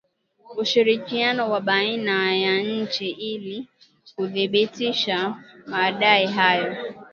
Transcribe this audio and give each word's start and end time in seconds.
ushirikiano 0.57 1.43
wa 1.51 1.61
baina 1.61 2.35
ya 2.35 2.61
nchi 2.63 3.09
ili 3.09 3.67
kuthibitisha 4.15 5.35
madai 5.67 6.27
hayo 6.27 6.77